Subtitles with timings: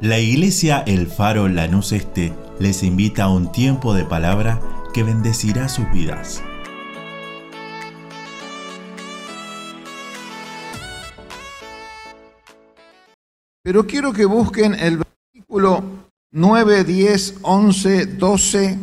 [0.00, 4.60] La iglesia El Faro Lanús Este les invita a un tiempo de palabra
[4.92, 6.42] que bendecirá sus vidas.
[13.62, 14.98] Pero quiero que busquen el
[15.32, 15.84] versículo
[16.32, 18.78] 9, 10, 11, 12,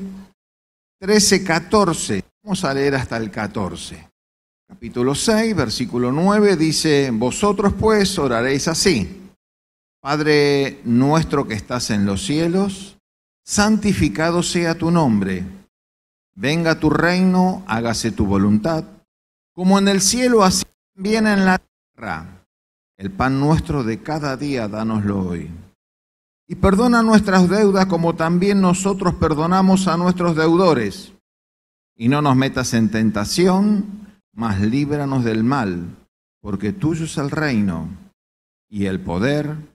[0.97, 2.23] 13, 14.
[2.41, 4.07] Vamos a leer hasta el 14.
[4.65, 9.20] Capítulo 6, versículo 9 dice, Vosotros pues oraréis así.
[10.01, 12.97] Padre nuestro que estás en los cielos,
[13.43, 15.45] santificado sea tu nombre.
[16.33, 18.83] Venga tu reino, hágase tu voluntad,
[19.53, 20.63] como en el cielo, así
[20.95, 22.47] también en la tierra.
[22.97, 25.51] El pan nuestro de cada día, dánoslo hoy.
[26.47, 31.13] Y perdona nuestras deudas como también nosotros perdonamos a nuestros deudores.
[31.95, 35.95] Y no nos metas en tentación, mas líbranos del mal,
[36.41, 37.87] porque tuyo es el reino
[38.67, 39.69] y el poder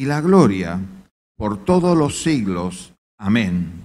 [0.00, 0.80] y la gloria
[1.36, 2.94] por todos los siglos.
[3.18, 3.84] Amén.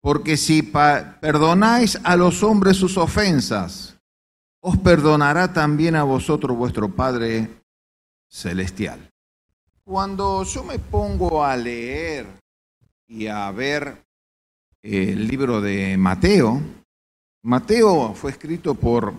[0.00, 3.98] Porque si perdonáis a los hombres sus ofensas,
[4.60, 7.48] os perdonará también a vosotros vuestro Padre
[8.28, 9.10] Celestial.
[9.82, 12.28] Cuando yo me pongo a leer
[13.08, 14.04] y a ver
[14.80, 16.62] el libro de Mateo,
[17.42, 19.12] Mateo fue escrito por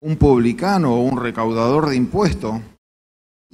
[0.00, 2.60] un publicano o un recaudador de impuestos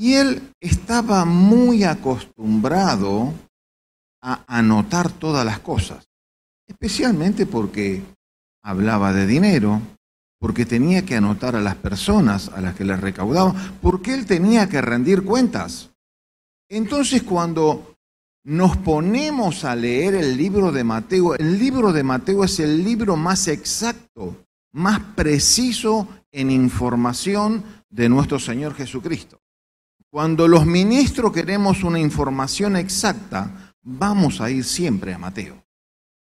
[0.00, 3.34] y él estaba muy acostumbrado
[4.22, 6.08] a anotar todas las cosas,
[6.66, 8.02] especialmente porque
[8.64, 9.82] hablaba de dinero,
[10.38, 14.70] porque tenía que anotar a las personas a las que le recaudaba, porque él tenía
[14.70, 15.90] que rendir cuentas.
[16.70, 17.94] Entonces cuando
[18.42, 23.16] nos ponemos a leer el libro de Mateo, el libro de Mateo es el libro
[23.16, 29.39] más exacto, más preciso en información de nuestro Señor Jesucristo.
[30.10, 35.62] Cuando los ministros queremos una información exacta, vamos a ir siempre a Mateo.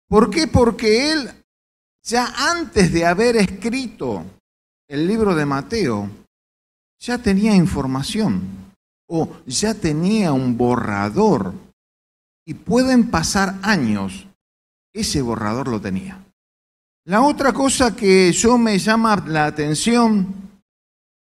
[0.07, 0.47] ¿Por qué?
[0.47, 1.31] Porque él,
[2.03, 4.25] ya antes de haber escrito
[4.87, 6.11] el libro de Mateo,
[6.99, 8.75] ya tenía información
[9.09, 11.55] o ya tenía un borrador.
[12.45, 14.27] Y pueden pasar años,
[14.93, 16.23] ese borrador lo tenía.
[17.07, 20.35] La otra cosa que yo me llama la atención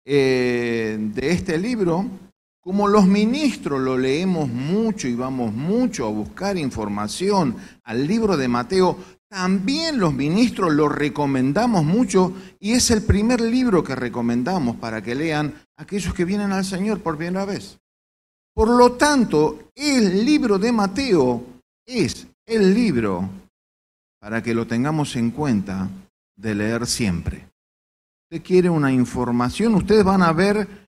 [0.06, 2.27] eh, de este libro
[2.68, 7.56] como los ministros lo leemos mucho y vamos mucho a buscar información
[7.86, 8.98] al libro de Mateo,
[9.30, 15.16] también los ministros lo recomendamos mucho y es el primer libro que recomendamos para que
[15.16, 17.80] lean aquellos que vienen al Señor por primera vez.
[18.54, 21.42] Por lo tanto, el libro de Mateo
[21.86, 23.30] es el libro
[24.20, 25.88] para que lo tengamos en cuenta
[26.36, 27.48] de leer siempre.
[28.30, 30.87] Usted quiere una información, ustedes van a ver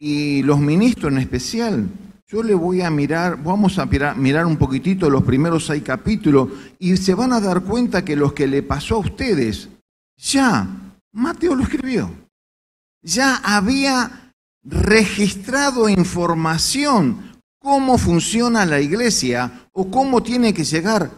[0.00, 1.88] y los ministros en especial.
[2.26, 6.96] Yo le voy a mirar, vamos a mirar, un poquitito los primeros seis capítulos y
[6.96, 9.68] se van a dar cuenta que los que le pasó a ustedes,
[10.16, 10.66] ya
[11.12, 12.10] Mateo lo escribió.
[13.02, 21.10] Ya había registrado información cómo funciona la iglesia o cómo tiene que llegar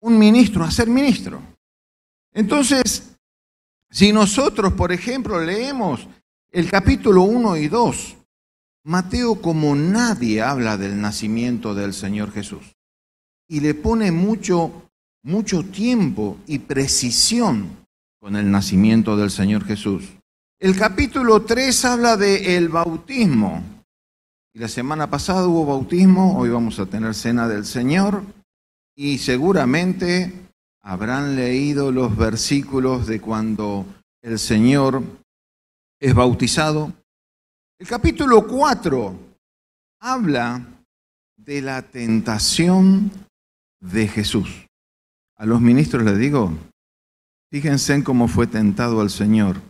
[0.00, 1.40] un ministro a ser ministro.
[2.32, 3.16] Entonces,
[3.90, 6.08] si nosotros, por ejemplo, leemos
[6.52, 8.16] el capítulo 1 y 2,
[8.84, 12.76] Mateo como nadie habla del nacimiento del Señor Jesús
[13.48, 14.90] y le pone mucho,
[15.22, 17.86] mucho tiempo y precisión
[18.20, 20.04] con el nacimiento del Señor Jesús.
[20.58, 23.62] El capítulo 3 habla el bautismo.
[24.54, 28.22] La semana pasada hubo bautismo, hoy vamos a tener cena del Señor
[28.96, 30.32] y seguramente
[30.80, 33.84] habrán leído los versículos de cuando
[34.22, 35.02] el Señor
[36.00, 36.92] es bautizado.
[37.78, 39.18] El capítulo 4
[40.00, 40.66] habla
[41.36, 43.10] de la tentación
[43.80, 44.66] de Jesús.
[45.36, 46.52] A los ministros les digo,
[47.50, 49.60] fíjense en cómo fue tentado al Señor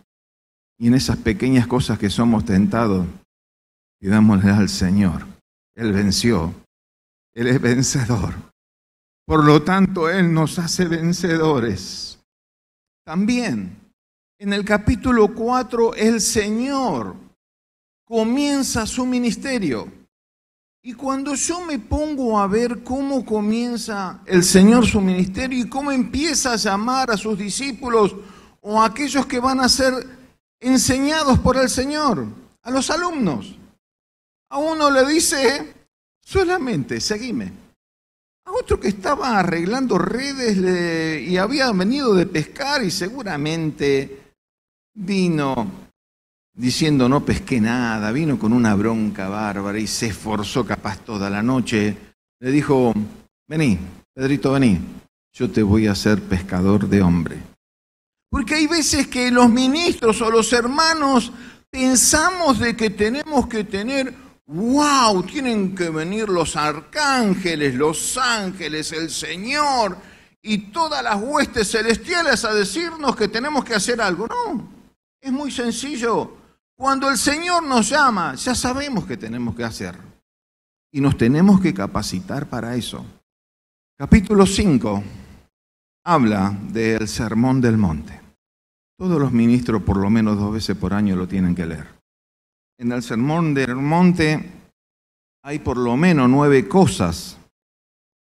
[0.79, 3.07] y en esas pequeñas cosas que somos tentados,
[3.99, 5.27] pidámosle al Señor.
[5.75, 6.55] Él venció,
[7.35, 8.35] Él es vencedor.
[9.27, 12.21] Por lo tanto, Él nos hace vencedores.
[13.05, 13.86] También
[14.39, 17.17] en el capítulo 4, el Señor
[18.05, 19.91] comienza su ministerio.
[20.83, 25.91] Y cuando yo me pongo a ver cómo comienza el Señor su ministerio y cómo
[25.91, 28.15] empieza a llamar a sus discípulos
[28.61, 29.93] o a aquellos que van a ser
[30.61, 32.27] enseñados por el Señor,
[32.63, 33.57] a los alumnos,
[34.51, 35.75] a uno le dice,
[36.21, 37.53] solamente seguime.
[38.45, 44.26] A otro que estaba arreglando redes y había venido de pescar y seguramente
[44.97, 45.71] vino
[46.53, 51.43] diciendo no pesqué nada, vino con una bronca bárbara y se esforzó capaz toda la
[51.43, 51.97] noche
[52.41, 52.93] le dijo,
[53.49, 53.79] vení,
[54.13, 54.79] Pedrito, vení,
[55.33, 57.39] yo te voy a hacer pescador de hombre.
[58.31, 61.33] Porque hay veces que los ministros o los hermanos
[61.71, 64.13] pensamos de que tenemos que tener,
[64.47, 69.97] wow, tienen que venir los arcángeles, los ángeles, el Señor
[70.43, 74.27] y todas las huestes celestiales a decirnos que tenemos que hacer algo.
[74.27, 74.76] No,
[75.21, 76.37] es muy sencillo.
[76.77, 79.97] Cuando el Señor nos llama, ya sabemos que tenemos que hacer.
[80.93, 83.05] Y nos tenemos que capacitar para eso.
[83.99, 85.03] Capítulo 5
[86.05, 88.21] habla del Sermón del Monte.
[88.99, 91.89] Todos los ministros por lo menos dos veces por año lo tienen que leer.
[92.79, 94.53] En el Sermón del Monte
[95.43, 97.39] hay por lo menos nueve cosas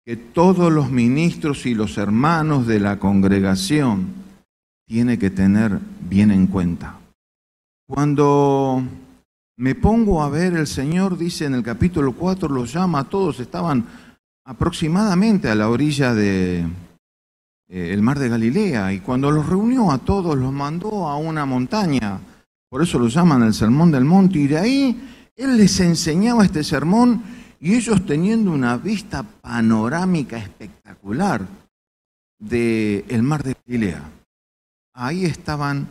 [0.06, 4.25] que todos los ministros y los hermanos de la congregación
[4.88, 7.00] tienen que tener bien en cuenta.
[7.88, 8.84] Cuando
[9.58, 13.40] me pongo a ver, el Señor dice en el capítulo 4, los llama a todos,
[13.40, 13.86] estaban
[14.46, 16.66] aproximadamente a la orilla de,
[17.68, 21.46] eh, el mar de Galilea, y cuando los reunió a todos, los mandó a una
[21.46, 22.20] montaña,
[22.70, 26.64] por eso lo llaman el Sermón del Monte, y de ahí él les enseñaba este
[26.64, 27.24] sermón,
[27.60, 31.46] y ellos teniendo una vista panorámica espectacular
[32.38, 34.04] del el mar de Galilea,
[34.96, 35.88] ahí estaban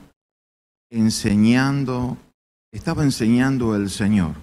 [0.90, 2.16] enseñando,
[2.72, 4.34] estaba enseñando el Señor.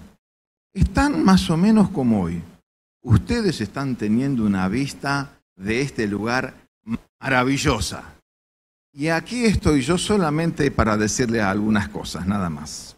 [0.72, 2.42] Están más o menos como hoy.
[3.02, 6.54] Ustedes están teniendo una vista de este lugar
[7.20, 8.14] maravillosa.
[8.94, 12.96] Y aquí estoy yo solamente para decirle algunas cosas, nada más.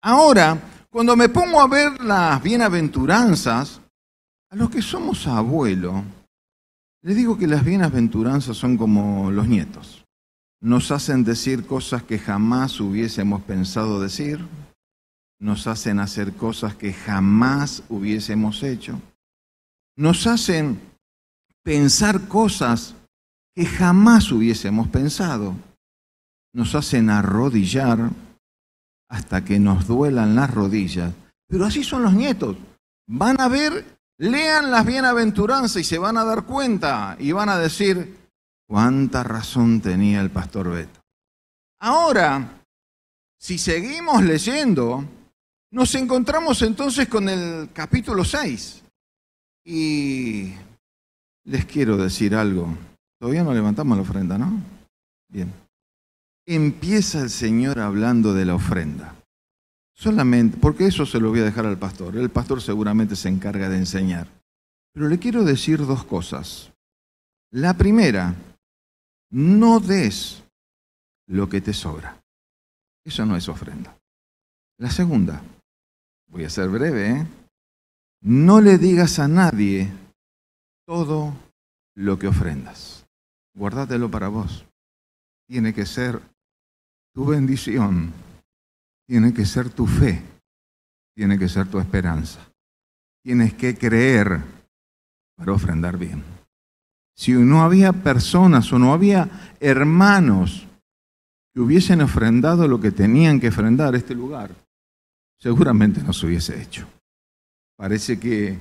[0.00, 0.58] Ahora,
[0.90, 3.80] cuando me pongo a ver las bienaventuranzas,
[4.50, 6.02] a los que somos abuelo,
[7.02, 10.07] les digo que las bienaventuranzas son como los nietos.
[10.60, 14.44] Nos hacen decir cosas que jamás hubiésemos pensado decir,
[15.40, 19.00] nos hacen hacer cosas que jamás hubiésemos hecho,
[19.96, 20.80] nos hacen
[21.62, 22.94] pensar cosas
[23.54, 25.54] que jamás hubiésemos pensado.
[26.54, 28.10] Nos hacen arrodillar
[29.08, 31.12] hasta que nos duelan las rodillas.
[31.48, 32.56] Pero así son los nietos.
[33.08, 37.58] Van a ver, lean las bienaventuranzas y se van a dar cuenta y van a
[37.58, 38.17] decir,
[38.68, 41.00] cuánta razón tenía el pastor Beto.
[41.80, 42.62] Ahora,
[43.38, 45.04] si seguimos leyendo,
[45.70, 48.84] nos encontramos entonces con el capítulo 6.
[49.64, 50.52] Y
[51.44, 52.76] les quiero decir algo.
[53.18, 54.60] Todavía no levantamos la ofrenda, ¿no?
[55.28, 55.52] Bien.
[56.46, 59.14] Empieza el Señor hablando de la ofrenda.
[59.94, 62.16] Solamente, porque eso se lo voy a dejar al pastor.
[62.16, 64.28] El pastor seguramente se encarga de enseñar.
[64.92, 66.72] Pero le quiero decir dos cosas.
[67.50, 68.34] La primera,
[69.30, 70.42] no des
[71.26, 72.20] lo que te sobra.
[73.04, 73.96] Eso no es ofrenda.
[74.78, 75.42] La segunda,
[76.28, 77.26] voy a ser breve, ¿eh?
[78.22, 79.90] no le digas a nadie
[80.86, 81.34] todo
[81.94, 82.98] lo que ofrendas
[83.58, 84.64] guárdatelo para vos.
[85.46, 86.20] Tiene que ser
[87.12, 88.12] tu bendición,
[89.06, 90.22] tiene que ser tu fe,
[91.14, 92.40] tiene que ser tu esperanza.
[93.22, 94.40] Tienes que creer
[95.36, 96.22] para ofrendar bien.
[97.18, 100.68] Si no había personas o no había hermanos
[101.52, 104.54] que hubiesen ofrendado lo que tenían que ofrendar este lugar,
[105.36, 106.86] seguramente no se hubiese hecho.
[107.76, 108.56] Parece que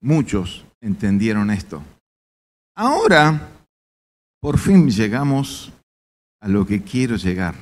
[0.00, 1.82] muchos entendieron esto.
[2.74, 3.50] Ahora,
[4.40, 5.70] por fin llegamos
[6.40, 7.54] a lo que quiero llegar,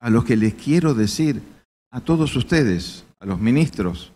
[0.00, 1.42] a lo que les quiero decir
[1.90, 4.14] a todos ustedes, a los ministros,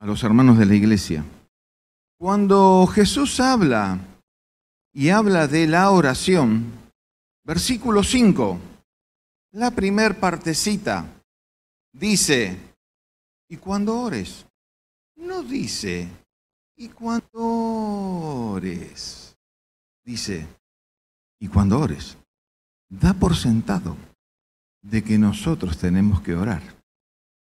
[0.00, 1.24] a los hermanos de la iglesia.
[2.18, 3.98] Cuando Jesús habla
[4.92, 6.72] y habla de la oración,
[7.44, 8.58] versículo 5,
[9.52, 11.06] la primer partecita,
[11.92, 12.56] dice,
[13.48, 14.46] y cuando ores,
[15.16, 16.08] no dice,
[16.76, 17.28] y cuando
[18.52, 19.36] ores,
[20.04, 20.46] dice,
[21.40, 22.16] y cuando ores,
[22.88, 23.96] da por sentado
[24.82, 26.62] de que nosotros tenemos que orar.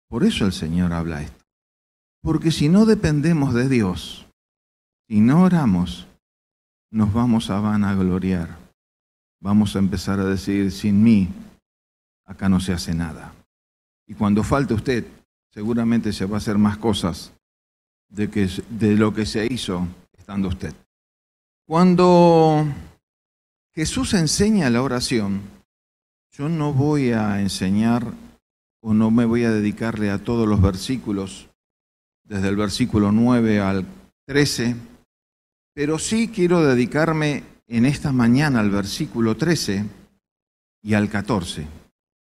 [0.09, 1.45] Por eso el Señor habla esto.
[2.23, 4.27] Porque si no dependemos de Dios,
[5.09, 6.07] si no oramos,
[6.95, 8.57] nos vamos a vanagloriar.
[9.41, 11.29] Vamos a empezar a decir, sin mí,
[12.25, 13.35] acá no se hace nada.
[14.07, 15.05] Y cuando falte usted,
[15.51, 17.33] seguramente se va a hacer más cosas
[18.09, 20.73] de, que, de lo que se hizo estando usted.
[21.67, 22.65] Cuando
[23.75, 25.43] Jesús enseña la oración.
[26.31, 28.13] Yo no voy a enseñar
[28.81, 31.49] o no me voy a dedicarle a todos los versículos,
[32.23, 33.85] desde el versículo 9 al
[34.27, 34.77] 13,
[35.75, 39.85] pero sí quiero dedicarme en esta mañana al versículo 13
[40.83, 41.66] y al 14.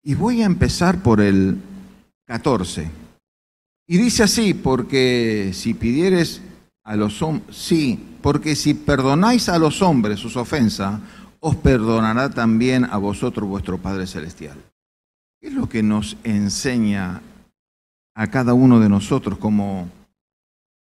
[0.04, 1.58] Y voy a empezar por el
[2.26, 2.90] 14.
[3.88, 6.42] Y dice así, porque si pidieres
[6.84, 11.00] a los hombres, sí, porque si perdonáis a los hombres sus ofensas,
[11.40, 14.58] os perdonará también a vosotros vuestro Padre Celestial.
[15.40, 17.22] ¿Qué es lo que nos enseña
[18.16, 19.90] a cada uno de nosotros como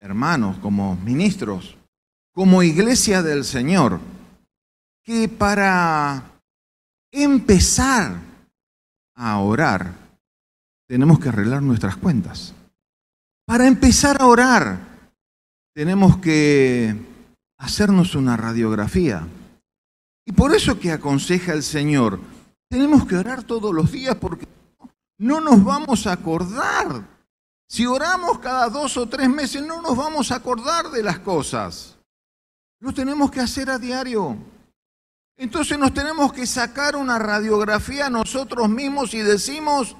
[0.00, 1.76] hermanos, como ministros,
[2.35, 4.00] como iglesia del Señor?
[5.03, 6.23] Que para
[7.12, 8.19] empezar
[9.14, 9.95] a orar,
[10.87, 12.53] tenemos que arreglar nuestras cuentas.
[13.47, 14.79] Para empezar a orar,
[15.75, 16.95] tenemos que
[17.59, 19.26] hacernos una radiografía.
[20.26, 22.19] Y por eso que aconseja el Señor,
[22.69, 24.49] tenemos que orar todos los días porque
[25.19, 27.07] no nos vamos a acordar.
[27.69, 31.97] Si oramos cada dos o tres meses, no nos vamos a acordar de las cosas.
[32.85, 34.37] Lo tenemos que hacer a diario.
[35.38, 39.97] Entonces nos tenemos que sacar una radiografía nosotros mismos y decimos,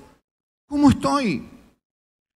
[0.67, 1.49] ¿cómo estoy?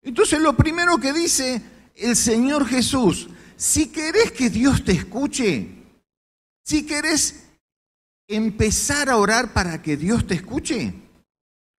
[0.00, 1.60] Entonces lo primero que dice
[1.94, 5.68] el Señor Jesús, si querés que Dios te escuche,
[6.64, 7.44] si querés
[8.26, 10.94] empezar a orar para que Dios te escuche,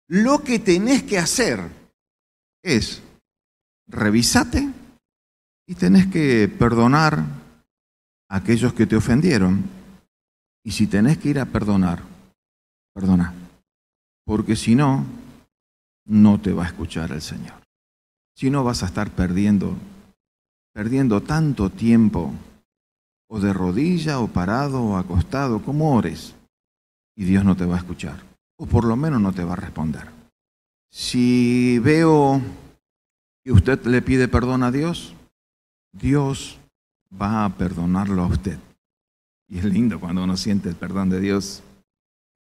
[0.09, 1.71] lo que tenés que hacer
[2.63, 3.01] es
[3.87, 4.69] revisate
[5.67, 7.38] y tenés que perdonar
[8.29, 9.65] aquellos que te ofendieron.
[10.65, 12.03] Y si tenés que ir a perdonar,
[12.95, 13.35] perdona.
[14.25, 15.07] Porque si no,
[16.07, 17.63] no te va a escuchar el Señor.
[18.37, 19.77] Si no vas a estar perdiendo,
[20.73, 22.33] perdiendo tanto tiempo,
[23.29, 26.35] o de rodilla, o parado, o acostado, como ores,
[27.17, 28.23] y Dios no te va a escuchar,
[28.59, 30.09] o por lo menos no te va a responder.
[30.91, 32.41] Si veo
[33.45, 35.15] que usted le pide perdón a Dios,
[35.93, 36.59] Dios
[37.11, 38.59] va a perdonarlo a usted.
[39.49, 41.63] Y es lindo cuando uno siente el perdón de Dios.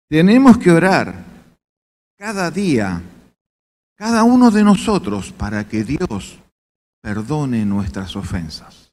[0.09, 1.25] Tenemos que orar
[2.17, 3.03] cada día
[3.97, 6.39] cada uno de nosotros para que Dios
[7.01, 8.93] perdone nuestras ofensas.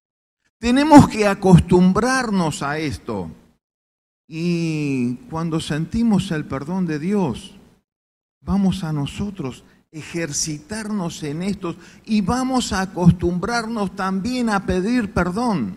[0.58, 3.30] Tenemos que acostumbrarnos a esto.
[4.28, 7.54] Y cuando sentimos el perdón de Dios,
[8.40, 15.76] vamos a nosotros ejercitarnos en esto y vamos a acostumbrarnos también a pedir perdón.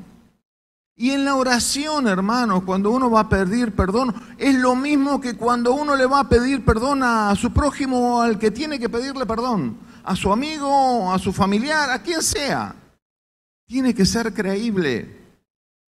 [0.98, 5.36] Y en la oración, hermanos, cuando uno va a pedir perdón, es lo mismo que
[5.36, 9.26] cuando uno le va a pedir perdón a su prójimo, al que tiene que pedirle
[9.26, 12.74] perdón, a su amigo, a su familiar, a quien sea.
[13.68, 15.14] Tiene que ser creíble.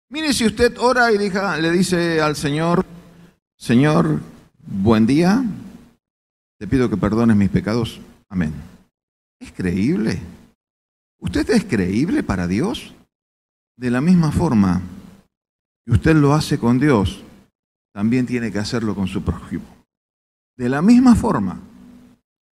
[0.09, 2.87] Mire si usted ora y le dice al Señor,
[3.59, 4.21] Señor,
[4.67, 5.45] buen día,
[6.59, 8.01] te pido que perdones mis pecados.
[8.35, 8.53] Amén.
[9.39, 10.21] ¿Es creíble?
[11.21, 12.93] ¿Usted es creíble para Dios?
[13.77, 14.83] De la misma forma
[15.87, 17.23] que usted lo hace con Dios,
[17.93, 19.63] también tiene que hacerlo con su prójimo.
[20.57, 21.61] De la misma forma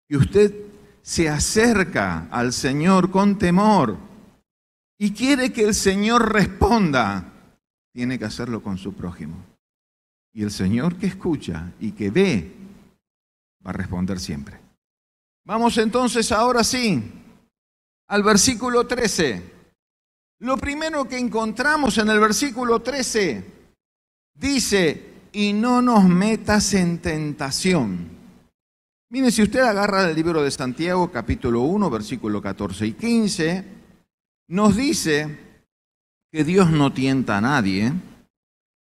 [0.07, 0.53] que usted
[1.01, 3.97] se acerca al Señor con temor
[4.99, 7.25] y quiere que el Señor responda,
[7.91, 9.43] tiene que hacerlo con su prójimo.
[10.31, 12.53] Y el Señor que escucha y que ve,
[13.65, 14.70] va a responder siempre.
[15.45, 17.03] Vamos entonces ahora sí
[18.07, 19.51] al versículo 13.
[20.39, 23.45] Lo primero que encontramos en el versículo 13
[24.33, 28.09] dice, y no nos metas en tentación.
[29.09, 33.65] Miren, si usted agarra el libro de Santiago, capítulo 1, versículo 14 y 15,
[34.49, 35.37] nos dice
[36.31, 37.93] que Dios no tienta a nadie,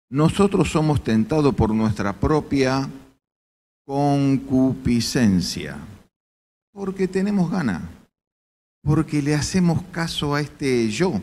[0.09, 2.89] nosotros somos tentados por nuestra propia
[3.85, 5.77] concupiscencia,
[6.71, 7.81] porque tenemos gana,
[8.83, 11.21] porque le hacemos caso a este yo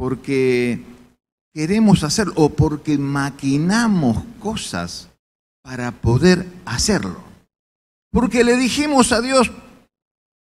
[0.00, 0.82] porque
[1.52, 5.10] queremos hacerlo o porque maquinamos cosas
[5.62, 7.22] para poder hacerlo.
[8.10, 9.52] Porque le dijimos a Dios,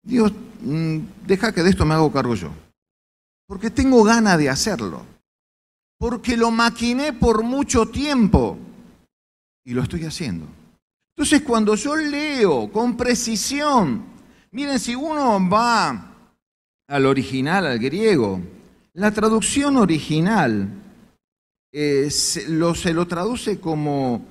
[0.03, 2.51] Dios, mm, deja que de esto me hago cargo yo.
[3.47, 5.03] Porque tengo ganas de hacerlo.
[5.97, 8.59] Porque lo maquiné por mucho tiempo
[9.65, 10.45] y lo estoy haciendo.
[11.17, 14.03] Entonces cuando yo leo con precisión,
[14.51, 16.13] miren, si uno va
[16.87, 18.39] al original, al griego,
[18.93, 20.69] la traducción original
[21.73, 24.23] eh, se, lo, traduce como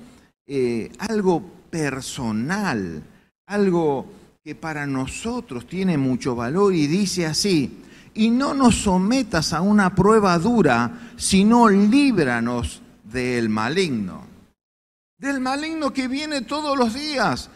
[0.45, 3.03] eh, algo personal,
[3.47, 4.05] algo
[4.41, 9.93] que para nosotros tiene mucho valor y dice así, y no nos sometas a una
[9.93, 14.36] prueba dura, sino líbranos del maligno.
[15.17, 17.49] Del maligno que viene todos los días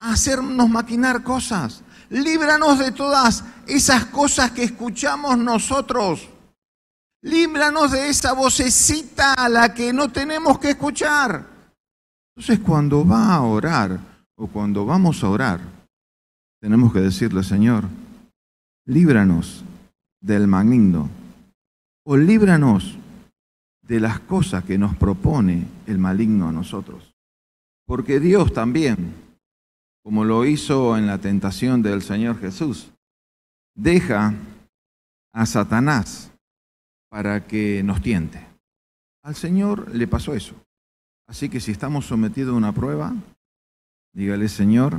[0.00, 1.82] a hacernos maquinar cosas.
[2.10, 6.28] Líbranos de todas esas cosas que escuchamos nosotros
[7.24, 11.46] Líbranos de esa vocecita a la que no tenemos que escuchar.
[12.36, 13.98] Entonces cuando va a orar
[14.36, 15.60] o cuando vamos a orar,
[16.60, 17.84] tenemos que decirle, Señor,
[18.84, 19.64] líbranos
[20.20, 21.08] del maligno.
[22.06, 22.98] o líbranos
[23.86, 27.14] de las cosas que nos propone el maligno a nosotros.
[27.86, 29.14] Porque Dios también,
[30.02, 32.90] como lo hizo en la tentación del Señor Jesús,
[33.74, 34.34] deja
[35.32, 36.30] a Satanás
[37.10, 38.44] para que nos tiente.
[39.22, 40.54] Al Señor le pasó eso.
[41.26, 43.14] Así que si estamos sometidos a una prueba,
[44.12, 44.98] dígale, Señor,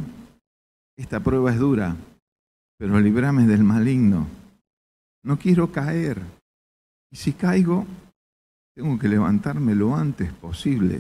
[0.98, 1.96] esta prueba es dura,
[2.78, 4.28] pero librame del maligno.
[5.24, 6.22] No quiero caer.
[7.12, 7.86] Y si caigo,
[8.76, 11.00] tengo que levantarme lo antes posible.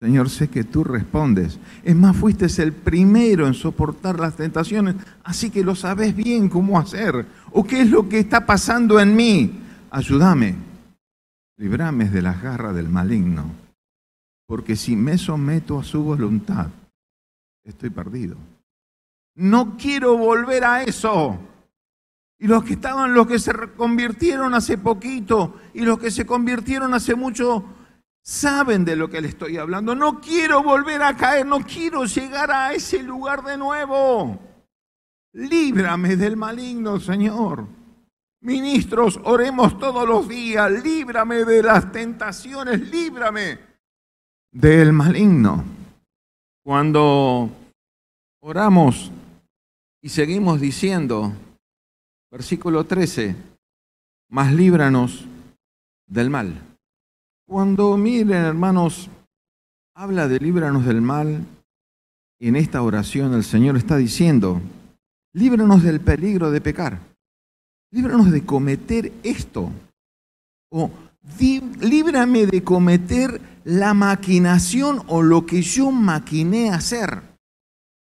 [0.00, 1.58] Señor, sé que tú respondes.
[1.84, 6.78] Es más, fuiste el primero en soportar las tentaciones, así que lo sabes bien cómo
[6.78, 7.26] hacer.
[7.52, 9.60] ¿O qué es lo que está pasando en mí?
[9.90, 10.56] Ayúdame.
[11.56, 13.50] Librame de las garras del maligno.
[14.46, 16.68] Porque si me someto a su voluntad,
[17.62, 18.36] estoy perdido.
[19.36, 21.38] No quiero volver a eso.
[22.38, 26.92] Y los que estaban, los que se convirtieron hace poquito y los que se convirtieron
[26.92, 27.64] hace mucho,
[28.22, 29.94] saben de lo que le estoy hablando.
[29.94, 34.38] No quiero volver a caer, no quiero llegar a ese lugar de nuevo.
[35.34, 37.66] Líbrame del maligno, Señor.
[38.40, 43.58] Ministros, oremos todos los días, líbrame de las tentaciones, líbrame
[44.52, 45.64] del maligno.
[46.62, 47.50] Cuando
[48.40, 49.10] oramos
[50.02, 51.32] y seguimos diciendo,
[52.34, 53.36] versículo 13,
[54.30, 55.24] más líbranos
[56.08, 56.60] del mal.
[57.46, 59.08] Cuando miren, hermanos,
[59.94, 61.46] habla de líbranos del mal,
[62.40, 64.60] en esta oración el Señor está diciendo,
[65.32, 66.98] líbranos del peligro de pecar,
[67.92, 69.70] líbranos de cometer esto,
[70.72, 70.90] o
[71.38, 77.22] líbrame de cometer la maquinación o lo que yo maquiné hacer.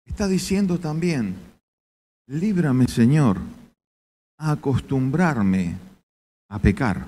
[0.04, 1.36] Está diciendo también,
[2.26, 3.38] líbrame Señor
[4.38, 5.76] a acostumbrarme
[6.48, 7.06] a pecar.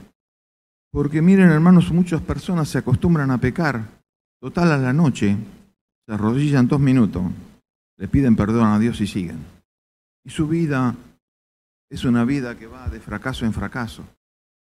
[0.91, 3.85] Porque miren hermanos, muchas personas se acostumbran a pecar,
[4.41, 5.37] total a la noche,
[6.07, 7.25] se arrodillan dos minutos,
[7.99, 9.39] le piden perdón a Dios y siguen.
[10.25, 10.95] Y su vida
[11.91, 14.05] es una vida que va de fracaso en fracaso.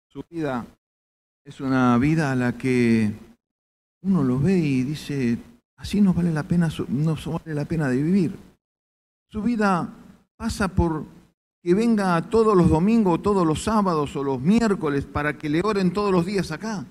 [0.08, 0.66] Su vida
[1.46, 3.14] es una vida a la que
[4.02, 5.38] uno lo ve y dice,
[5.78, 8.36] así no vale la pena, no vale la pena de vivir.
[9.30, 9.90] Su vida
[10.38, 11.06] pasa por
[11.62, 15.92] que venga todos los domingos, todos los sábados o los miércoles para que le oren
[15.92, 16.86] todos los días acá.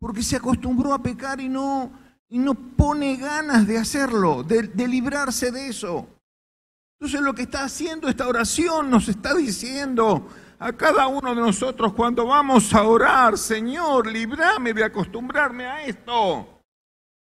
[0.00, 1.90] Porque se acostumbró a pecar y no,
[2.28, 6.06] y no pone ganas de hacerlo, de, de librarse de eso.
[7.00, 10.26] Entonces lo que está haciendo esta oración nos está diciendo
[10.58, 16.58] a cada uno de nosotros cuando vamos a orar, Señor, librame de acostumbrarme a esto.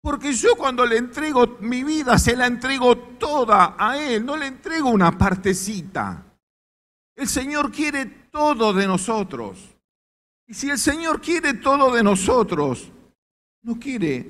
[0.02, 4.48] Porque yo cuando le entrego mi vida, se la entrego toda a Él, no le
[4.48, 6.31] entrego una partecita.
[7.16, 9.76] El Señor quiere todo de nosotros.
[10.48, 12.92] Y si el Señor quiere todo de nosotros,
[13.64, 14.30] no quiere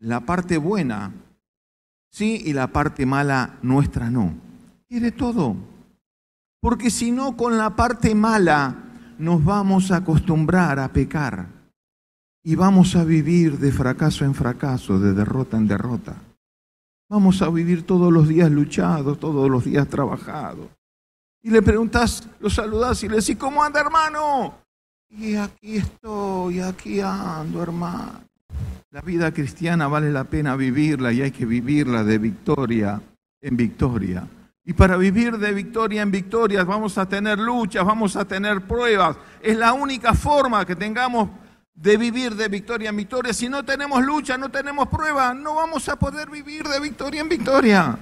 [0.00, 1.12] la parte buena,
[2.10, 4.34] sí, y la parte mala nuestra no.
[4.88, 5.56] Quiere todo.
[6.60, 8.74] Porque si no, con la parte mala
[9.18, 11.46] nos vamos a acostumbrar a pecar
[12.42, 16.16] y vamos a vivir de fracaso en fracaso, de derrota en derrota.
[17.10, 20.66] Vamos a vivir todos los días luchados, todos los días trabajados.
[21.48, 24.56] Y le preguntas, lo saludás y le decís, ¿cómo anda hermano?
[25.08, 28.20] Y aquí estoy, aquí ando hermano.
[28.90, 33.00] La vida cristiana vale la pena vivirla y hay que vivirla de victoria
[33.40, 34.28] en victoria.
[34.62, 39.16] Y para vivir de victoria en victoria vamos a tener luchas, vamos a tener pruebas.
[39.40, 41.30] Es la única forma que tengamos
[41.74, 43.32] de vivir de victoria en victoria.
[43.32, 47.28] Si no tenemos lucha, no tenemos prueba, no vamos a poder vivir de victoria en
[47.30, 47.98] victoria.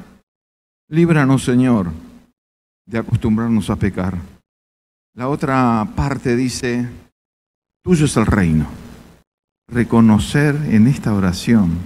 [0.89, 1.93] Líbranos, Señor
[2.87, 4.17] de acostumbrarnos a pecar.
[5.15, 6.89] La otra parte dice,
[7.83, 8.67] tuyo es el reino.
[9.69, 11.79] Reconocer en esta oración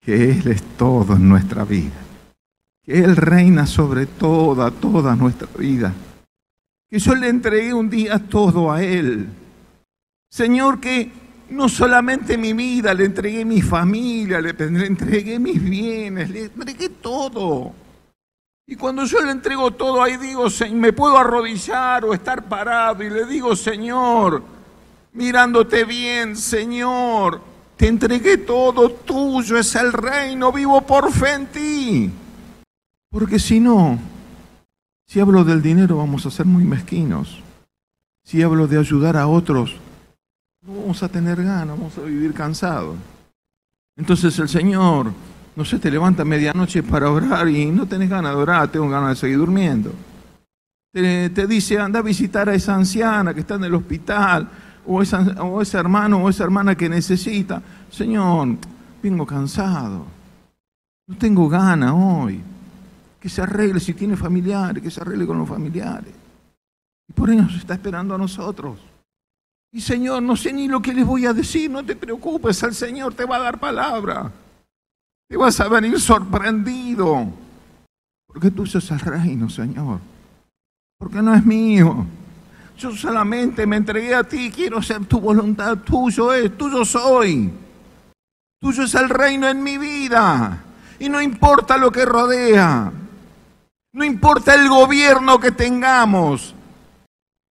[0.00, 1.92] que Él es todo en nuestra vida.
[2.84, 5.94] Que Él reina sobre toda, toda nuestra vida.
[6.90, 9.28] Que yo le entregué un día todo a Él.
[10.28, 11.10] Señor, que
[11.50, 16.88] no solamente mi vida, le entregué mi familia, le, le entregué mis bienes, le entregué
[16.88, 17.72] todo.
[18.66, 23.10] Y cuando yo le entrego todo ahí digo, me puedo arrodillar o estar parado y
[23.10, 24.42] le digo, Señor,
[25.12, 27.40] mirándote bien, Señor,
[27.76, 32.10] te entregué todo tuyo, es el reino, vivo por fe en ti.
[33.10, 33.98] Porque si no,
[35.06, 37.42] si hablo del dinero vamos a ser muy mezquinos.
[38.24, 39.76] Si hablo de ayudar a otros,
[40.62, 42.96] no vamos a tener ganas, vamos a vivir cansados.
[43.96, 45.12] Entonces el Señor
[45.54, 49.10] no sé, te levantas medianoche para orar y no tenés ganas de orar, tengo ganas
[49.10, 49.92] de seguir durmiendo.
[50.92, 54.48] te, dice, anda a visitar a esa anciana que está en el hospital,
[54.86, 57.62] o, o ese hermano o esa hermana que necesita.
[57.90, 58.56] Señor,
[59.02, 60.06] vengo cansado,
[61.06, 62.40] no tengo gana hoy.
[63.20, 66.12] Que se arregle si tiene familiares, que se arregle con los familiares.
[67.08, 68.78] Y por eso nos está esperando a nosotros.
[69.70, 72.74] Y Señor, no sé ni lo que les voy a decir, no te preocupes, el
[72.74, 74.30] Señor te va a dar palabra.
[75.32, 77.26] Te vas a venir sorprendido.
[78.26, 79.98] Porque tú sos el reino, Señor.
[80.98, 82.04] Porque no es mío.
[82.76, 87.50] Yo solamente me entregué a ti, quiero hacer tu voluntad, tuyo es, tuyo soy.
[88.60, 90.64] Tuyo es el reino en mi vida.
[90.98, 92.92] Y no importa lo que rodea.
[93.94, 96.54] No importa el gobierno que tengamos.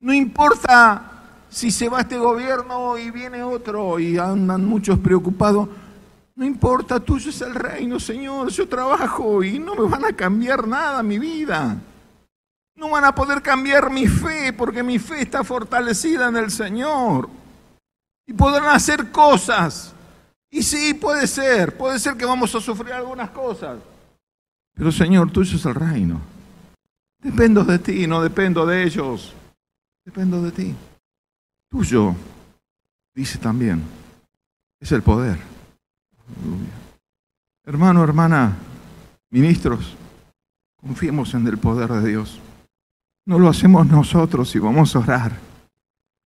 [0.02, 1.02] No importa
[1.48, 5.70] si se va este gobierno y viene otro y andan muchos preocupados,
[6.40, 10.66] no importa, tuyo es el reino, Señor, yo trabajo y no me van a cambiar
[10.66, 11.76] nada mi vida.
[12.76, 17.28] No van a poder cambiar mi fe porque mi fe está fortalecida en el Señor.
[18.26, 19.92] Y podrán hacer cosas.
[20.50, 23.78] Y sí, puede ser, puede ser que vamos a sufrir algunas cosas.
[24.74, 26.22] Pero Señor, tuyo es el reino.
[27.18, 29.34] Dependo de ti, no dependo de ellos.
[30.06, 30.74] Dependo de ti.
[31.68, 32.14] Tuyo,
[33.14, 33.82] dice también,
[34.80, 35.59] es el poder.
[37.64, 38.56] Hermano, hermana,
[39.30, 39.96] ministros,
[40.80, 42.40] confiemos en el poder de Dios.
[43.26, 45.32] No lo hacemos nosotros y vamos a orar.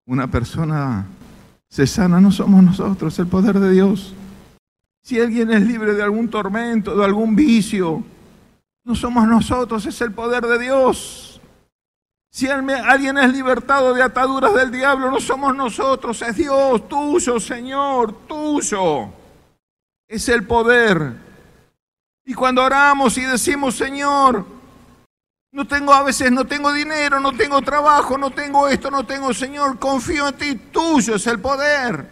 [0.06, 1.06] Una persona
[1.68, 4.14] se sana, no somos nosotros, el poder de Dios.
[5.02, 8.02] Si alguien es libre de algún tormento, de algún vicio,
[8.84, 11.40] no somos nosotros, es el poder de Dios.
[12.30, 18.12] Si alguien es libertado de ataduras del diablo, no somos nosotros, es Dios, tuyo, Señor,
[18.26, 19.08] tuyo.
[20.14, 21.12] Es el poder.
[22.24, 24.46] Y cuando oramos y decimos, Señor,
[25.50, 29.35] no tengo a veces, no tengo dinero, no tengo trabajo, no tengo esto, no tengo,
[29.35, 32.09] Señor, confío en ti, tuyo es el poder.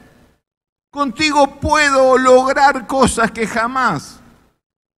[0.90, 4.18] Contigo puedo lograr cosas que jamás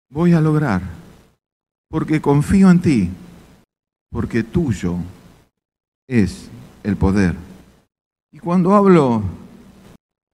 [0.08, 0.80] voy a lograr,
[1.90, 3.10] porque confío en ti
[4.10, 4.96] porque tuyo
[6.08, 6.48] es
[6.82, 7.34] el poder.
[8.32, 9.22] Y cuando hablo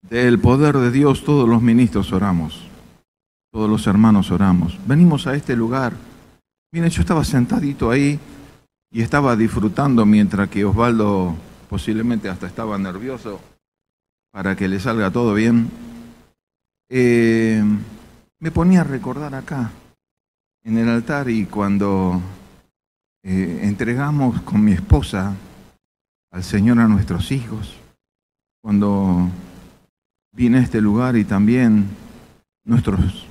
[0.02, 2.68] del poder de Dios, todos los ministros oramos,
[3.52, 4.78] todos los hermanos oramos.
[4.86, 5.92] Venimos a este lugar.
[6.72, 8.18] Miren, yo estaba sentadito ahí
[8.90, 11.34] y estaba disfrutando mientras que Osvaldo
[11.68, 13.40] posiblemente hasta estaba nervioso
[14.32, 15.70] para que le salga todo bien.
[16.88, 17.62] Eh,
[18.38, 19.70] me ponía a recordar acá,
[20.64, 22.20] en el altar, y cuando
[23.22, 25.34] eh, entregamos con mi esposa
[26.32, 27.76] al Señor a nuestros hijos.
[28.62, 29.28] Cuando
[30.32, 31.86] vine a este lugar y también
[32.64, 33.26] nuestros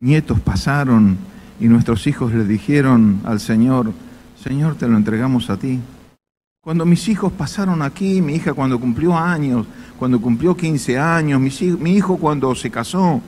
[0.00, 1.16] nietos pasaron
[1.58, 3.92] y nuestros hijos le dijeron al Señor,
[4.42, 5.80] Señor, te lo entregamos a ti.
[6.62, 9.66] Cuando mis hijos pasaron aquí, mi hija cuando cumplió años,
[9.98, 13.20] cuando cumplió 15 años, mi hijo cuando se casó,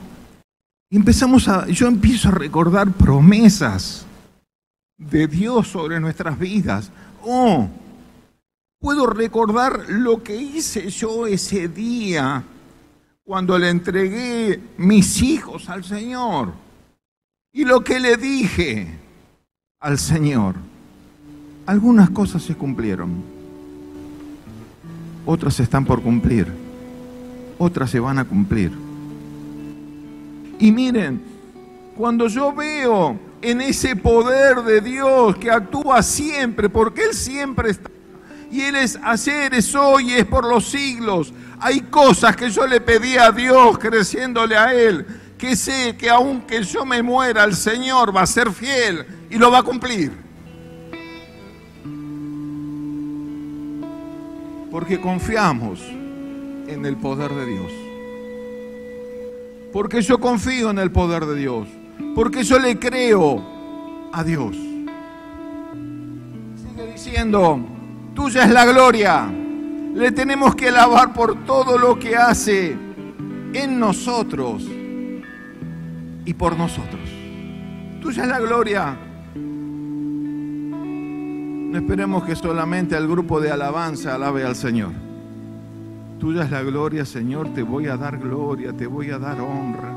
[0.89, 4.05] empezamos a, yo empiezo a recordar promesas
[4.97, 6.91] de Dios sobre nuestras vidas.
[7.23, 7.67] Oh,
[8.79, 12.43] puedo recordar lo que hice yo ese día
[13.25, 16.53] cuando le entregué mis hijos al Señor
[17.51, 18.87] y lo que le dije
[19.79, 20.55] al Señor.
[21.65, 23.23] Algunas cosas se cumplieron,
[25.25, 26.47] otras están por cumplir,
[27.57, 28.71] otras se van a cumplir.
[30.59, 31.19] Y miren,
[31.97, 37.89] cuando yo veo en ese poder de Dios que actúa siempre, porque Él siempre está.
[38.51, 41.33] Y Él es ayer, es hoy, es por los siglos.
[41.59, 45.05] Hay cosas que yo le pedí a Dios creciéndole a Él,
[45.37, 49.51] que sé que aunque yo me muera, el Señor va a ser fiel y lo
[49.51, 50.11] va a cumplir.
[54.71, 57.71] Porque confiamos en el poder de Dios.
[59.71, 61.67] Porque yo confío en el poder de Dios
[62.15, 63.43] porque yo le creo
[64.11, 64.55] a Dios.
[66.55, 67.59] Sigue diciendo,
[68.15, 69.27] tuya es la gloria.
[69.93, 72.75] Le tenemos que alabar por todo lo que hace
[73.53, 74.63] en nosotros
[76.25, 77.01] y por nosotros.
[78.01, 78.97] Tuya es la gloria.
[81.71, 84.91] No esperemos que solamente el grupo de alabanza alabe al Señor.
[86.19, 87.53] Tuya es la gloria, Señor.
[87.53, 89.93] Te voy a dar gloria, te voy a dar honra.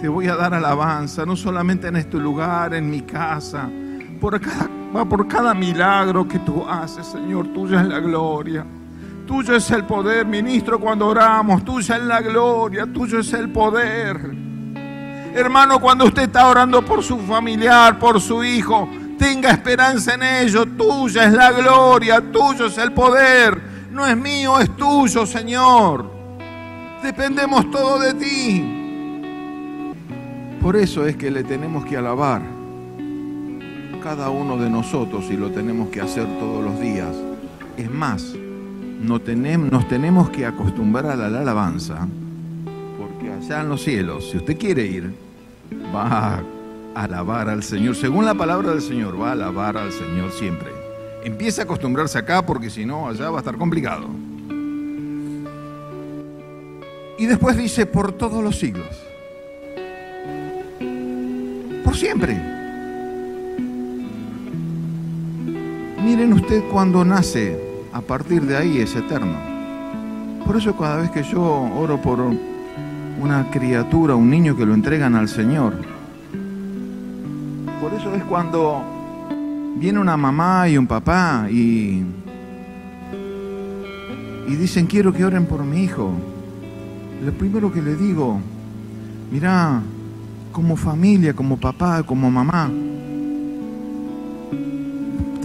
[0.00, 3.70] Te voy a dar alabanza, no solamente en este lugar, en mi casa,
[4.20, 4.68] por cada,
[5.02, 7.48] por cada milagro que tú haces, Señor.
[7.48, 8.64] Tuya es la gloria.
[9.26, 11.64] Tuyo es el poder, ministro, cuando oramos.
[11.64, 14.16] Tuya es la gloria, tuyo es el poder.
[15.34, 20.64] Hermano, cuando usted está orando por su familiar, por su hijo, tenga esperanza en ello.
[20.64, 23.60] Tuya es la gloria, tuyo es el poder.
[23.90, 26.08] No es mío, es tuyo, Señor.
[27.02, 28.64] Dependemos todo de ti.
[30.62, 32.53] Por eso es que le tenemos que alabar
[34.04, 37.16] cada uno de nosotros y lo tenemos que hacer todos los días.
[37.78, 38.34] Es más,
[39.00, 39.24] nos
[39.88, 42.06] tenemos que acostumbrar a la alabanza,
[42.98, 45.14] porque allá en los cielos, si usted quiere ir,
[45.92, 46.42] va a
[46.94, 47.96] alabar al Señor.
[47.96, 50.68] Según la palabra del Señor, va a alabar al Señor siempre.
[51.24, 54.06] Empieza a acostumbrarse acá porque si no, allá va a estar complicado.
[57.18, 59.02] Y después dice, por todos los siglos.
[61.82, 62.63] Por siempre.
[66.04, 67.58] Miren usted cuando nace,
[67.90, 69.38] a partir de ahí es eterno.
[70.44, 75.14] Por eso cada vez que yo oro por una criatura, un niño que lo entregan
[75.14, 75.72] al Señor,
[77.80, 78.82] por eso es cuando
[79.76, 82.04] viene una mamá y un papá y,
[84.46, 86.12] y dicen quiero que oren por mi hijo.
[87.24, 88.38] Lo primero que le digo,
[89.32, 89.80] mira,
[90.52, 92.70] como familia, como papá, como mamá,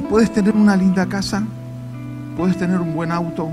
[0.10, 1.44] puedes tener una linda casa,
[2.36, 3.50] puedes tener un buen auto,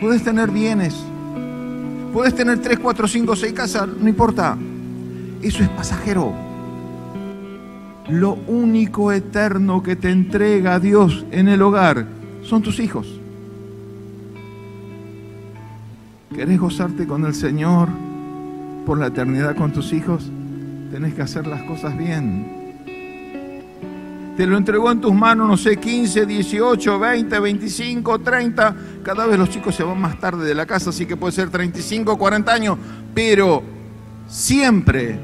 [0.00, 0.94] puedes tener bienes,
[2.12, 4.56] puedes tener tres, cuatro, cinco, seis casas, no importa.
[5.42, 6.32] Eso es pasajero.
[8.08, 12.06] Lo único eterno que te entrega Dios en el hogar
[12.42, 13.20] son tus hijos.
[16.34, 17.88] ¿Querés gozarte con el Señor
[18.84, 20.30] por la eternidad con tus hijos?
[20.90, 22.55] Tenés que hacer las cosas bien.
[24.36, 28.76] Te lo entregó en tus manos, no sé, 15, 18, 20, 25, 30.
[29.02, 31.48] Cada vez los chicos se van más tarde de la casa, así que puede ser
[31.48, 32.78] 35, 40 años.
[33.14, 33.62] Pero
[34.28, 35.18] siempre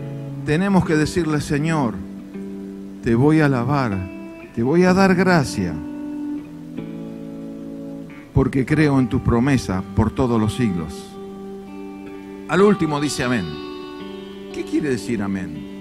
[0.46, 1.94] tenemos que decirle, Señor,
[3.02, 3.98] te voy a alabar,
[4.54, 5.74] te voy a dar gracia,
[8.32, 11.12] porque creo en tu promesa por todos los siglos.
[12.48, 13.44] Al último dice amén.
[14.54, 15.71] ¿Qué quiere decir amén?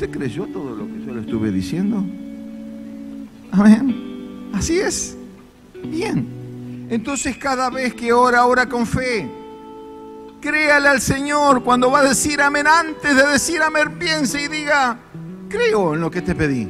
[0.00, 2.02] ¿Usted creyó todo lo que yo le estuve diciendo?
[3.52, 4.48] Amén.
[4.54, 5.14] Así es.
[5.84, 6.86] Bien.
[6.88, 9.30] Entonces cada vez que ora, ora con fe.
[10.40, 12.66] Créale al Señor cuando va a decir amén.
[12.66, 14.96] Antes de decir amén, piense y diga,
[15.50, 16.66] creo en lo que te pedí.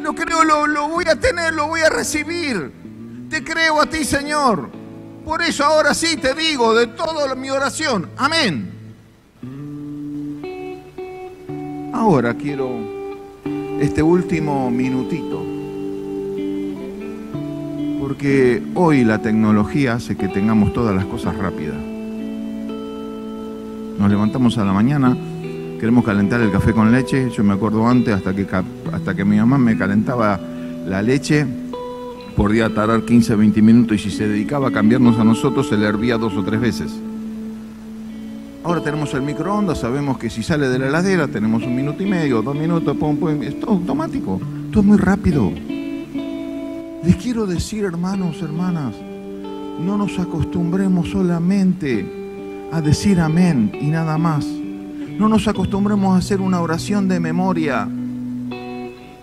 [0.00, 3.28] Lo creo, lo, lo voy a tener, lo voy a recibir.
[3.28, 4.70] Te creo a ti, Señor.
[5.22, 8.73] Por eso ahora sí te digo de toda mi oración, amén.
[11.94, 12.68] Ahora quiero
[13.80, 15.40] este último minutito,
[18.00, 21.76] porque hoy la tecnología hace que tengamos todas las cosas rápidas.
[23.96, 25.16] Nos levantamos a la mañana,
[25.78, 27.30] queremos calentar el café con leche.
[27.30, 28.44] Yo me acuerdo antes, hasta que,
[28.92, 30.40] hasta que mi mamá me calentaba
[30.88, 31.46] la leche,
[32.36, 35.86] podía tardar 15, 20 minutos y si se dedicaba a cambiarnos a nosotros, se le
[35.86, 37.03] hervía dos o tres veces.
[38.64, 42.06] Ahora tenemos el microondas, sabemos que si sale de la heladera tenemos un minuto y
[42.06, 44.40] medio, dos minutos, pum, pum, es todo automático,
[44.72, 45.52] todo muy rápido.
[47.04, 48.94] Les quiero decir, hermanos, hermanas,
[49.78, 52.10] no nos acostumbremos solamente
[52.72, 54.46] a decir amén y nada más.
[54.46, 57.86] No nos acostumbremos a hacer una oración de memoria.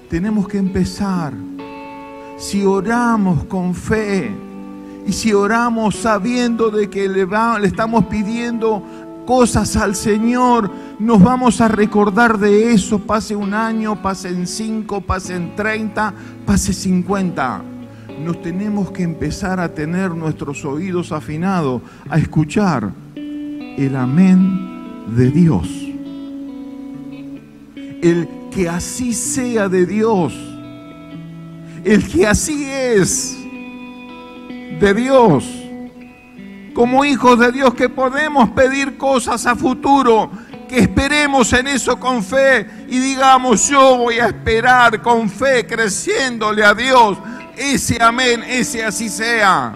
[0.08, 1.34] Tenemos que empezar.
[2.38, 4.32] Si oramos con fe
[5.08, 8.84] y si oramos sabiendo de que le, le estamos pidiendo
[9.26, 15.56] cosas al Señor, nos vamos a recordar de eso, pase un año, pasen cinco, pasen
[15.56, 16.14] treinta,
[16.46, 17.62] pase cincuenta.
[18.24, 25.68] Nos tenemos que empezar a tener nuestros oídos afinados, a escuchar el amén de Dios.
[28.02, 30.34] El que así sea de Dios.
[31.84, 33.38] El que así es
[34.80, 35.61] de Dios.
[36.82, 40.32] Como hijos de Dios que podemos pedir cosas a futuro,
[40.68, 46.64] que esperemos en eso con fe y digamos, yo voy a esperar con fe, creciéndole
[46.64, 47.20] a Dios.
[47.56, 49.76] Ese amén, ese así sea.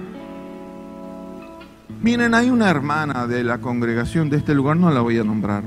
[2.01, 5.63] Miren, hay una hermana de la congregación de este lugar, no la voy a nombrar.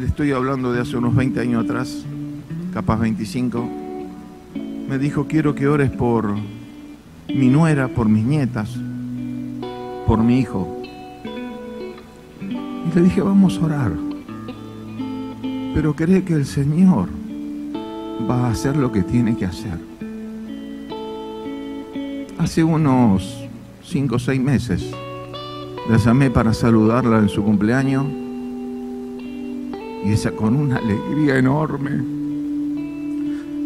[0.00, 2.04] Le estoy hablando de hace unos 20 años atrás,
[2.72, 3.70] capaz 25.
[4.88, 6.34] Me dijo, quiero que ores por
[7.28, 8.76] mi nuera, por mis nietas,
[10.06, 10.82] por mi hijo.
[12.40, 13.92] Y le dije, vamos a orar.
[15.74, 17.08] Pero cree que el Señor
[18.28, 19.78] va a hacer lo que tiene que hacer
[22.44, 23.48] hace unos
[23.82, 24.90] cinco o seis meses,
[25.88, 28.06] La llamé para saludarla en su cumpleaños
[30.04, 32.23] y ella con una alegría enorme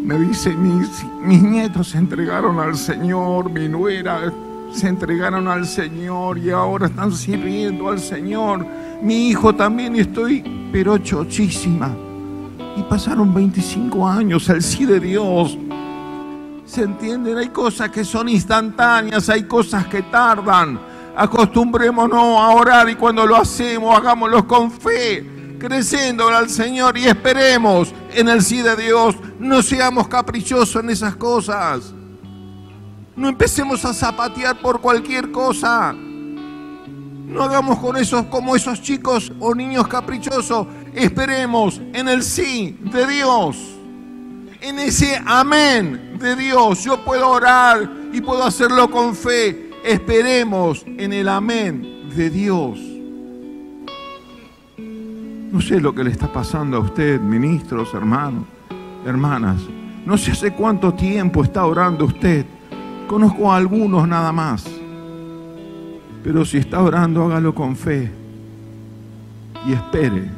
[0.01, 4.31] me dice, mis, nietos se entregaron al Señor, mi nuera
[4.71, 8.65] se entregaron al Señor y ahora están sirviendo al Señor.
[9.01, 11.95] Mi hijo también estoy, pero chochísima.
[12.77, 15.57] Y pasaron 25 años al sí de Dios.
[16.65, 17.37] ¿Se entienden?
[17.37, 20.79] Hay cosas que son instantáneas, hay cosas que tardan.
[21.15, 27.93] Acostumbrémonos a orar y cuando lo hacemos, hagámoslo con fe, creciendo al Señor y esperemos
[28.13, 29.15] en el sí de Dios.
[29.39, 31.93] No seamos caprichosos en esas cosas.
[33.15, 35.93] No empecemos a zapatear por cualquier cosa.
[35.93, 40.67] No hagamos con esos como esos chicos o niños caprichosos.
[40.93, 43.57] Esperemos en el sí de Dios.
[44.61, 46.83] En ese amén de Dios.
[46.83, 49.69] Yo puedo orar y puedo hacerlo con fe.
[49.83, 52.88] Esperemos en el amén de Dios.
[55.51, 58.45] No sé lo que le está pasando a usted, ministros, hermanos,
[59.03, 59.59] hermanas.
[60.05, 62.45] No sé hace cuánto tiempo está orando usted.
[63.07, 64.69] Conozco a algunos nada más.
[66.23, 68.11] Pero si está orando, hágalo con fe.
[69.67, 70.29] Y espere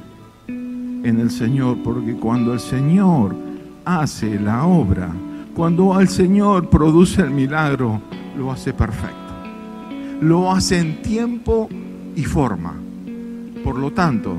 [0.48, 3.36] en el Señor, porque cuando el Señor
[3.84, 5.12] hace la obra,
[5.54, 8.02] cuando el Señor produce el milagro,
[8.38, 9.18] lo hace perfecto.
[10.22, 11.68] Lo hace en tiempo
[12.16, 12.76] y forma.
[13.64, 14.38] Por lo tanto,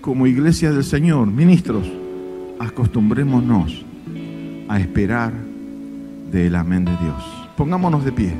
[0.00, 1.86] como iglesia del Señor, ministros,
[2.58, 3.84] acostumbrémonos
[4.68, 5.32] a esperar
[6.30, 7.48] del amén de Dios.
[7.56, 8.34] Pongámonos de pie.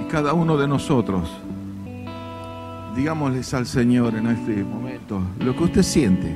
[0.00, 1.28] Y cada uno de nosotros,
[2.94, 6.34] digámosles al Señor en este momento lo que usted siente.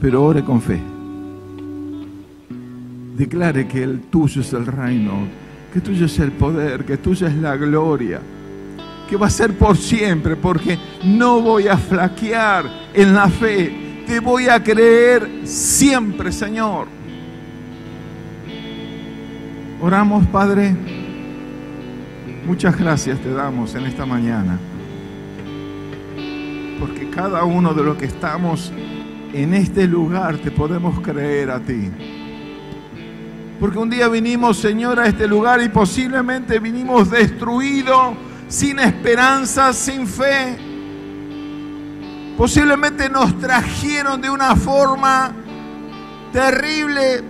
[0.00, 0.80] Pero ore con fe.
[3.16, 5.26] Declare que el tuyo es el reino,
[5.72, 8.20] que tuyo es el poder, que tuya es la gloria,
[9.08, 14.04] que va a ser por siempre, porque no voy a flaquear en la fe.
[14.06, 16.86] Te voy a creer siempre, Señor.
[19.80, 20.74] Oramos, Padre.
[22.46, 24.58] Muchas gracias te damos en esta mañana.
[26.80, 28.72] Porque cada uno de los que estamos
[29.32, 31.90] en este lugar te podemos creer a ti.
[33.60, 38.14] Porque un día vinimos, Señor, a este lugar y posiblemente vinimos destruidos,
[38.48, 40.58] sin esperanza, sin fe.
[42.36, 45.32] Posiblemente nos trajeron de una forma
[46.32, 47.22] terrible,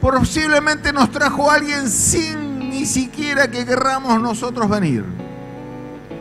[0.00, 5.04] Posiblemente nos trajo alguien sin ni siquiera que querramos nosotros venir.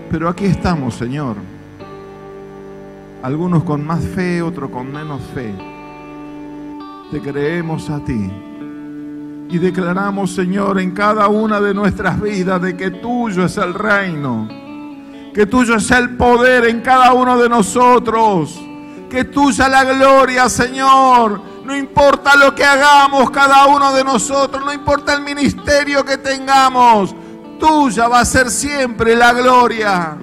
[0.09, 1.35] Pero aquí estamos, Señor.
[3.21, 5.53] Algunos con más fe, otros con menos fe.
[7.11, 8.31] Te creemos a ti.
[9.49, 14.47] Y declaramos, Señor, en cada una de nuestras vidas de que tuyo es el reino.
[15.33, 18.59] Que tuyo es el poder en cada uno de nosotros.
[19.09, 24.73] Que tuya la gloria, Señor no importa lo que hagamos cada uno de nosotros, no
[24.73, 27.13] importa el ministerio que tengamos,
[27.59, 30.17] tuya va a ser siempre la gloria.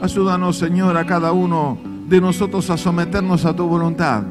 [0.00, 4.22] Ayúdanos, Señor, a cada uno de nosotros a someternos a tu voluntad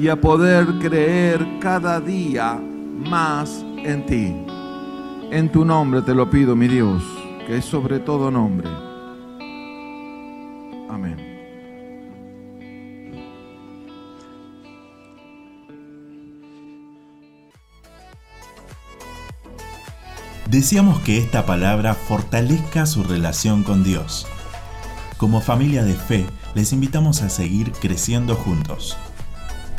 [0.00, 4.34] y a poder creer cada día más en ti.
[5.30, 7.02] En tu nombre te lo pido, mi Dios,
[7.46, 8.66] que es sobre todo nombre.
[10.88, 11.18] Amén.
[20.46, 24.26] Deseamos que esta palabra fortalezca su relación con Dios.
[25.18, 28.96] Como familia de fe, les invitamos a seguir creciendo juntos.